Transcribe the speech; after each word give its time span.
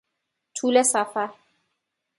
طول 0.55 0.83
سفر 0.85 1.29